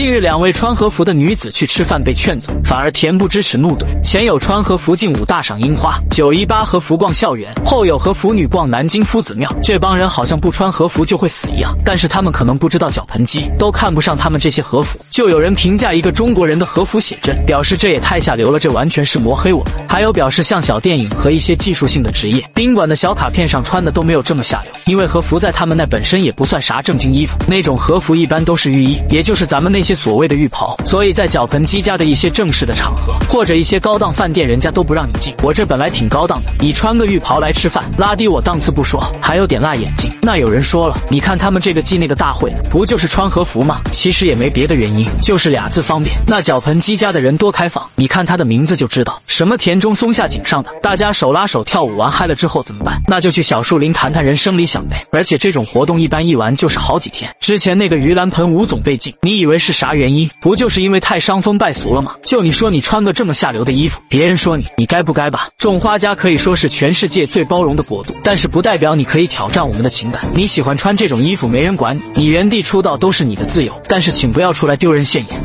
[0.00, 9.54] 近日，两位穿和服的女子去吃饭被劝阻，反而恬不知耻怒怼：前有穿和服进武大赏樱花，九一八和服逛校园，后有和服女逛南京夫子庙。
[9.62, 14.98] 这帮人好像不穿和服就会死一样，但是他们可能不知道脚盆机都看不上他们这些和服。
[15.10, 19.72] 就有人评价一个中国人的和服写真，表示这也太下流了，这完全是抹黑我们。
[19.86, 30.76] 还有表示像小电影和一些技术性的职业，宾馆的小卡片上穿的都没有这么下流，因为和服在他们那本身也不算啥正经衣服，那种和服一般都是浴衣，也就是咱们那些些所谓的浴袍。
[30.84, 35.34] 所以在脚盆机家的一些正式的场合，或者一些高档饭店，人家都不让你进。
[35.42, 40.08] 我这本来挺高档的，你穿个浴袍来吃饭，拉低我档次不说，还有点辣眼睛。
[40.22, 43.80] 那有人说了，你看他们这个记那个大会，不就是穿和服吗？
[43.90, 46.14] 其实也没别的原因，就是俩字方便。
[46.26, 53.00] 那脚盆机家的人多开放，你看他的名字就知道，什么田中松下井上的，大家手拉手跳舞玩嗨了之后怎么办？
[53.06, 55.04] 那就去小树林谈谈人生理想呗。
[55.10, 57.34] 而且这种活动一般一玩就是好几天。
[57.40, 60.28] 之前那个盂兰盆吴总被禁，你以为是啥原因？
[60.40, 62.16] 不就是因为太伤风败俗了吗？
[62.22, 65.48] 就你说你穿个这么下流的衣服，别人说你，你该不该吧？
[65.56, 70.20] 种花家可以说是全世界最包容的国度，但是不代表你可以挑战我们的情感。
[70.34, 75.40] 你喜欢穿这种衣服，没人管你，你原地出道都是你的自由，但是请不要出来丢人现眼。